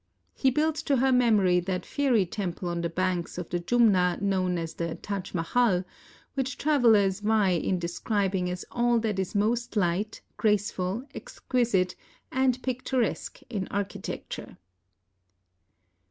[0.33, 4.57] He built to her memory that fairy temple on the banks of the Jumna known
[4.57, 5.83] as the Taj Mahal,
[6.33, 11.95] which travelers vie in describing as all that is most light, graceful, exquisite,
[12.31, 14.57] and picturesque in architecture.